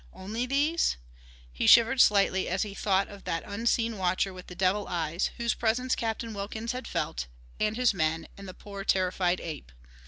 [0.13, 0.97] Only these?
[1.53, 5.53] He shivered slightly as he thought of that unseen watcher with the devil eyes whose
[5.53, 7.27] presence Captain Wilkins had felt
[7.59, 9.71] and his men, and the poor terrified ape!